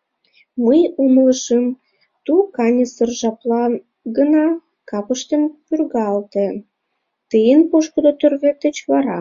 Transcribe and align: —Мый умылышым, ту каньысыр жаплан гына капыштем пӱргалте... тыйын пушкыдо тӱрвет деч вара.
—Мый 0.64 0.82
умылышым, 1.02 1.64
ту 2.24 2.34
каньысыр 2.56 3.10
жаплан 3.20 3.72
гына 4.16 4.46
капыштем 4.90 5.42
пӱргалте... 5.66 6.46
тыйын 7.30 7.60
пушкыдо 7.70 8.12
тӱрвет 8.18 8.56
деч 8.64 8.76
вара. 8.90 9.20